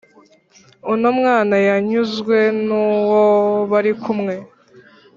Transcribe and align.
uno 0.93 1.07
mwana 1.19 1.55
yanyuzwe 1.67 2.37
nuwo 2.65 3.23
barikumwe 3.71 4.35